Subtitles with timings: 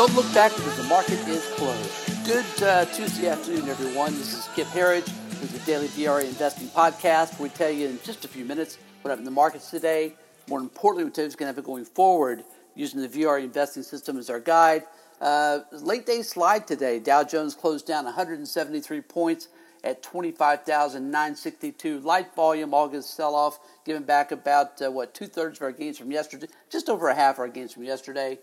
[0.00, 2.24] Don't look back because the market is closed.
[2.24, 4.14] Good uh, Tuesday afternoon, everyone.
[4.14, 7.38] This is Kip Herriage with the Daily VRA Investing Podcast.
[7.38, 10.14] We tell you in just a few minutes what happened in the markets today.
[10.48, 12.44] More importantly, we tell you what's going to happen going forward
[12.74, 14.84] using the VRA investing system as our guide.
[15.20, 16.98] Uh, late day slide today.
[16.98, 19.48] Dow Jones closed down 173 points
[19.84, 22.00] at 25,962.
[22.00, 25.98] Light volume, August sell off, giving back about, uh, what, two thirds of our gains
[25.98, 28.38] from yesterday, just over a half of our gains from yesterday.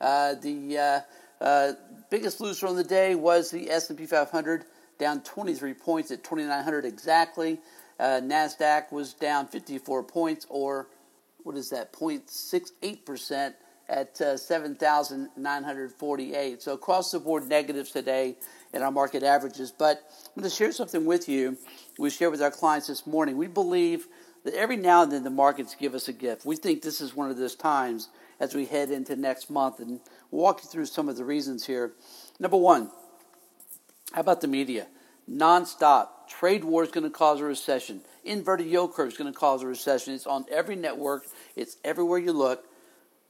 [0.00, 1.00] Uh, the uh,
[1.44, 1.72] uh,
[2.10, 4.64] biggest loser on the day was the S&P 500,
[4.98, 7.58] down 23 points at 2,900 exactly.
[7.98, 10.88] Uh, Nasdaq was down 54 points, or
[11.42, 11.92] what is that?
[11.92, 13.54] 0.68 percent
[13.90, 16.62] at uh, 7,948.
[16.62, 18.36] So across the board negatives today
[18.72, 19.72] in our market averages.
[19.76, 21.58] But I'm going to share something with you.
[21.98, 23.36] We shared with our clients this morning.
[23.36, 24.06] We believe
[24.44, 26.46] that every now and then the markets give us a gift.
[26.46, 30.00] We think this is one of those times as we head into next month, and
[30.30, 31.92] walk you through some of the reasons here.
[32.38, 32.90] Number one,
[34.12, 34.86] how about the media?
[35.30, 36.08] Nonstop.
[36.26, 38.00] Trade war is going to cause a recession.
[38.24, 40.14] Inverted yield curve is going to cause a recession.
[40.14, 41.26] It's on every network.
[41.54, 42.64] It's everywhere you look.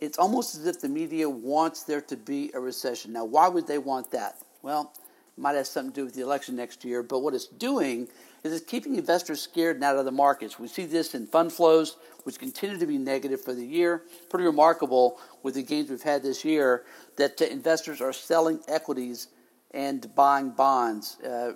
[0.00, 3.12] It's almost as if the media wants there to be a recession.
[3.12, 4.36] Now, why would they want that?
[4.62, 4.92] Well,
[5.36, 8.08] it might have something to do with the election next year, but what it's doing
[8.42, 10.58] is it's keeping investors scared and out of the markets.
[10.58, 14.02] We see this in fund flows, which continue to be negative for the year.
[14.28, 16.84] Pretty remarkable with the gains we've had this year
[17.16, 19.28] that uh, investors are selling equities
[19.72, 21.18] and buying bonds.
[21.20, 21.52] Uh,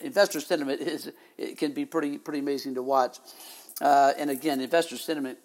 [0.00, 3.18] investor sentiment is it can be pretty pretty amazing to watch.
[3.80, 5.38] Uh, and again, investor sentiment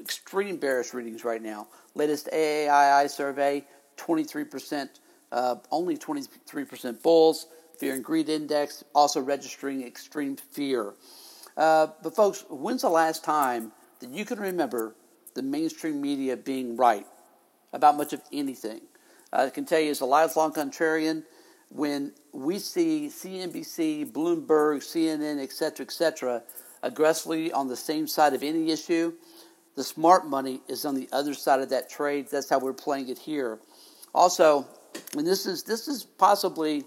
[0.00, 1.68] extreme bearish readings right now.
[1.94, 3.64] Latest AAII survey,
[3.96, 4.88] 23%,
[5.32, 7.46] uh, only 23% bulls.
[7.78, 10.94] Fear and greed index also registering extreme fear.
[11.56, 14.94] Uh, but folks, when's the last time that you can remember
[15.34, 17.06] the mainstream media being right
[17.72, 18.82] about much of anything?
[19.32, 21.24] Uh, I can tell you, as a lifelong contrarian,
[21.70, 26.42] when we see CNBC, Bloomberg, CNN, etc., etc.,
[26.82, 29.12] aggressively on the same side of any issue,
[29.74, 32.28] the smart money is on the other side of that trade.
[32.30, 33.58] That's how we're playing it here.
[34.14, 34.66] Also,
[35.16, 36.84] and this is this is possibly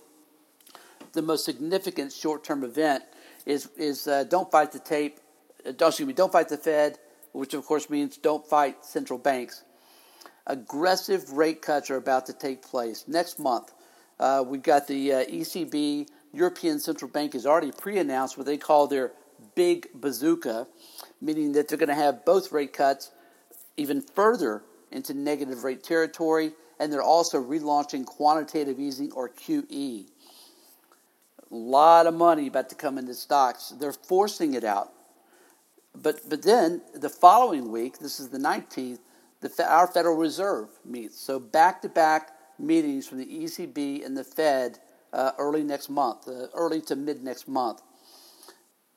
[1.13, 3.03] the most significant short-term event
[3.45, 5.19] is is uh, don't fight the tape.
[5.65, 6.99] Uh, excuse me, don't fight the Fed,
[7.31, 9.63] which of course means don't fight central banks.
[10.47, 13.73] Aggressive rate cuts are about to take place next month.
[14.19, 18.87] Uh, we've got the uh, ECB, European Central Bank, has already pre-announced what they call
[18.87, 19.11] their
[19.55, 20.67] big bazooka,
[21.21, 23.11] meaning that they're going to have both rate cuts
[23.77, 30.07] even further into negative rate territory, and they're also relaunching quantitative easing or QE.
[31.51, 33.73] A lot of money about to come into stocks.
[33.79, 34.91] They're forcing it out.
[35.93, 38.99] But, but then the following week, this is the 19th,
[39.41, 41.19] the, our Federal Reserve meets.
[41.19, 44.79] So back to back meetings from the ECB and the Fed
[45.13, 47.81] uh, early next month, uh, early to mid next month.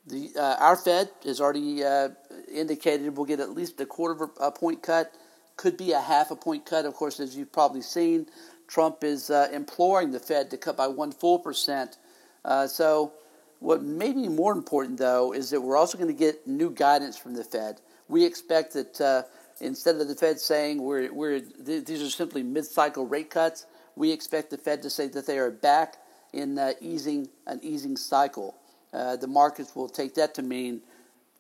[0.09, 2.11] The, uh, our Fed has already uh,
[2.51, 5.15] indicated we'll get at least a quarter of a point cut,
[5.57, 6.87] could be a half a point cut.
[6.87, 8.27] Of course, as you've probably seen,
[8.69, 11.99] Trump is uh, imploring the Fed to cut by one full percent.
[12.43, 13.13] Uh, so,
[13.61, 17.19] what may be more important, though, is that we're also going to get new guidance
[17.19, 17.83] from the Fed.
[18.09, 19.23] We expect that uh,
[19.61, 23.67] instead of the Fed saying we're, we're, th- these are simply mid cycle rate cuts,
[23.95, 25.97] we expect the Fed to say that they are back
[26.33, 28.58] in uh, easing an easing cycle
[28.93, 30.81] uh, the markets will take that to mean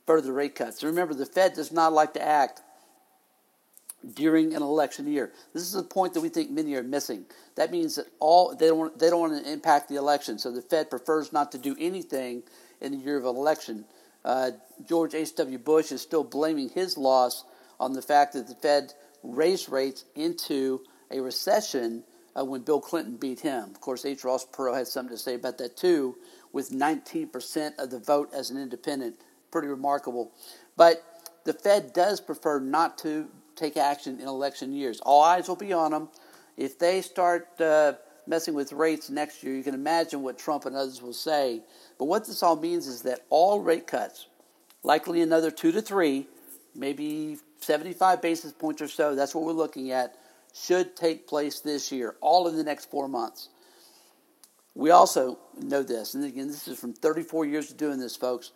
[0.06, 0.82] further rate cuts.
[0.82, 2.62] Remember, the Fed does not like to act
[4.14, 5.32] during an election year.
[5.52, 7.24] This is a point that we think many are missing.
[7.56, 10.52] That means that all they don't want, they don't want to impact the election, so
[10.52, 12.42] the Fed prefers not to do anything
[12.80, 13.84] in the year of election.
[14.24, 14.52] Uh,
[14.86, 15.58] George H.W.
[15.58, 17.44] Bush is still blaming his loss
[17.80, 20.80] on the fact that the Fed raised rates into
[21.10, 22.04] a recession
[22.38, 23.64] uh, when Bill Clinton beat him.
[23.70, 24.24] Of course, H.
[24.24, 26.16] Ross Perot had something to say about that too
[26.52, 29.16] with 19% of the vote as an independent.
[29.50, 30.32] Pretty remarkable.
[30.76, 31.02] But
[31.44, 35.00] the Fed does prefer not to take action in election years.
[35.00, 36.08] All eyes will be on them.
[36.56, 37.94] If they start uh,
[38.26, 41.62] messing with rates next year, you can imagine what Trump and others will say.
[41.98, 44.26] But what this all means is that all rate cuts,
[44.82, 46.26] likely another two to three,
[46.74, 50.16] maybe 75 basis points or so, that's what we're looking at,
[50.64, 53.48] should take place this year, all in the next four months.
[54.74, 58.52] We also know this, and again, this is from 34 years of doing this, folks.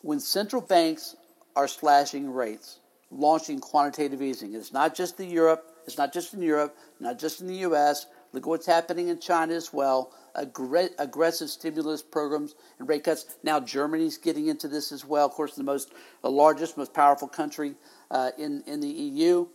[0.00, 1.14] When central banks
[1.54, 2.78] are slashing rates,
[3.10, 7.40] launching quantitative easing, it's not just in Europe, it's not just in Europe, not just
[7.40, 8.06] in the U.S.
[8.32, 10.12] Look what's happening in China as well.
[10.36, 13.36] Aggr- aggressive stimulus programs and rate cuts.
[13.42, 15.26] Now Germany's getting into this as well.
[15.26, 15.92] Of course, the most,
[16.22, 17.74] the largest, most powerful country
[18.10, 19.46] uh, in in the EU.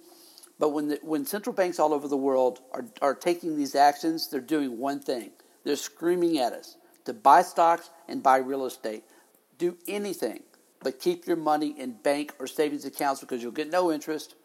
[0.59, 4.27] But when, the, when central banks all over the world are, are taking these actions,
[4.29, 5.31] they're doing one thing.
[5.63, 9.03] They're screaming at us to buy stocks and buy real estate.
[9.57, 10.41] Do anything
[10.81, 14.35] but keep your money in bank or savings accounts because you'll get no interest.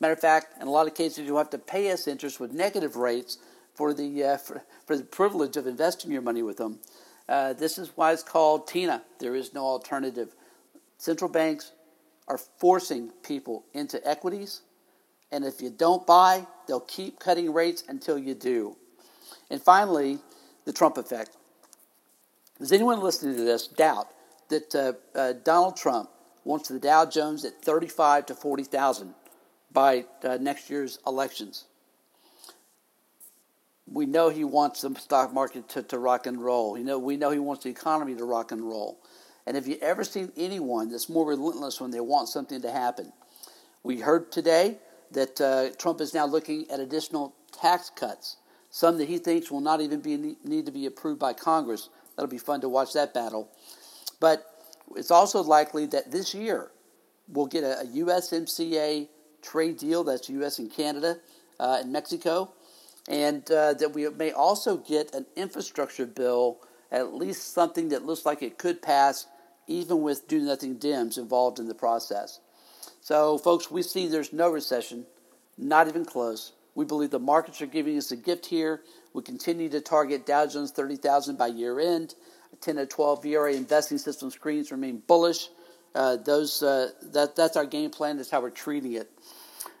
[0.00, 2.52] Matter of fact, in a lot of cases, you'll have to pay us interest with
[2.52, 3.38] negative rates
[3.74, 6.78] for the, uh, for, for, the privilege of investing your money with them.
[7.28, 9.02] Uh, this is why it's called TINA.
[9.18, 10.34] There is no alternative.
[10.98, 11.72] Central banks
[12.28, 14.62] are forcing people into equities,
[15.32, 18.76] and if you don't buy, they'll keep cutting rates until you do.
[19.50, 20.18] And finally,
[20.66, 21.36] the Trump effect.
[22.58, 24.08] Does anyone listening to this doubt
[24.50, 26.10] that uh, uh, Donald Trump
[26.44, 29.14] wants the Dow Jones at 35 to 40,000
[29.72, 31.64] by uh, next year's elections?
[33.90, 36.78] We know he wants the stock market to, to rock and roll.
[36.78, 39.00] You know, we know he wants the economy to rock and roll.
[39.46, 43.12] And have you ever seen anyone that's more relentless when they want something to happen?
[43.82, 44.78] We heard today
[45.14, 48.36] that uh, Trump is now looking at additional tax cuts,
[48.70, 51.88] some that he thinks will not even be, need to be approved by Congress.
[52.16, 53.50] That'll be fun to watch that battle.
[54.20, 54.46] But
[54.96, 56.70] it's also likely that this year
[57.28, 59.08] we'll get a, a USMCA
[59.42, 60.58] trade deal that's U.S.
[60.58, 61.18] and Canada
[61.58, 62.52] uh, and Mexico,
[63.08, 66.58] and uh, that we may also get an infrastructure bill,
[66.90, 69.26] at least something that looks like it could pass,
[69.66, 72.40] even with do nothing Dems involved in the process.
[73.02, 75.06] So, folks, we see there's no recession,
[75.58, 76.52] not even close.
[76.76, 78.82] We believe the markets are giving us a gift here.
[79.12, 82.14] We continue to target Dow Jones 30,000 by year end.
[82.60, 85.48] 10 to 12 VRA investing system screens remain bullish.
[85.96, 88.18] Uh, those uh, that that's our game plan.
[88.18, 89.10] That's how we're treating it.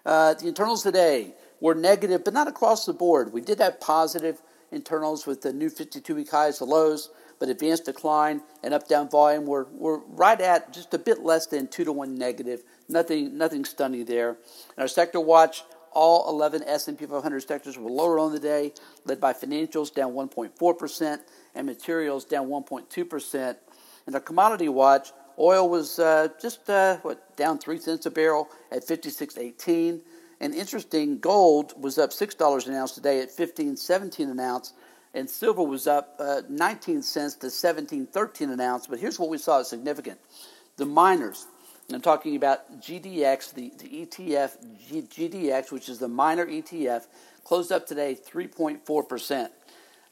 [0.04, 3.32] Uh, the internals today were negative, but not across the board.
[3.32, 4.42] We did have positive
[4.72, 7.10] internals with the new 52-week highs, the lows,
[7.42, 11.66] but advanced decline and up-down volume were, were right at just a bit less than
[11.66, 12.62] two to one negative.
[12.88, 14.28] Nothing nothing stunning there.
[14.28, 18.72] And our sector watch all 11 S&P 500 sectors were lower on the day,
[19.06, 21.18] led by financials down 1.4%
[21.56, 23.56] and materials down 1.2%.
[24.06, 28.50] And our commodity watch, oil was uh, just uh, what down three cents a barrel
[28.70, 30.00] at 56.18.
[30.40, 34.74] And interesting, gold was up six dollars an ounce today at 15.17 an ounce,
[35.14, 38.86] and silver was up uh, 19 cents to 17.13 an ounce.
[38.86, 40.18] But here's what we saw as significant:
[40.76, 41.46] the miners
[41.90, 44.56] I'm talking about GDX, the, the ETF
[44.88, 47.06] G, GDX, which is the miner ETF,
[47.44, 49.50] closed up today 3.4%.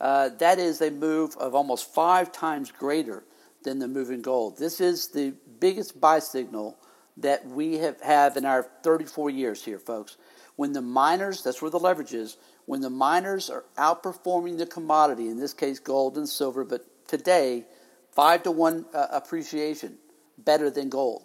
[0.01, 3.25] Uh, that is a move of almost five times greater
[3.63, 4.59] than the move in gold.
[4.59, 6.79] This is the biggest buy signal
[7.21, 10.17] that we have, have in our 34 years here, folks.
[10.57, 12.37] When the miners, that's where the leverage is,
[12.67, 17.65] when the miners are outperforming the commodity, in this case gold and silver, but today,
[18.13, 19.97] five to one uh, appreciation
[20.39, 21.25] better than gold.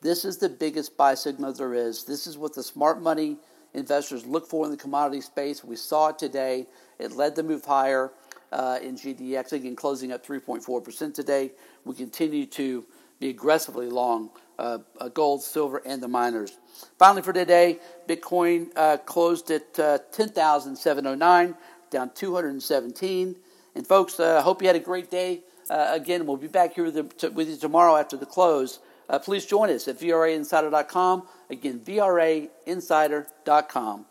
[0.00, 2.04] This is the biggest buy signal there is.
[2.04, 3.38] This is what the smart money
[3.72, 5.64] investors look for in the commodity space.
[5.64, 6.66] We saw it today.
[6.98, 8.12] It led the move higher
[8.52, 11.52] uh, in GDX, again, closing up 3.4% today.
[11.84, 12.84] We continue to
[13.20, 16.58] be aggressively long uh, uh, gold, silver, and the miners.
[16.98, 17.78] Finally, for today,
[18.08, 21.54] Bitcoin uh, closed at uh, 10,709,
[21.90, 23.36] down 217.
[23.74, 25.40] And folks, I uh, hope you had a great day.
[25.68, 28.78] Uh, again, we'll be back here with, the, to, with you tomorrow after the close
[29.22, 31.28] please join us at VRAinsider.com.
[31.50, 34.06] Again, VRAinsider.com.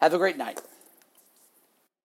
[0.00, 0.62] Have a great night.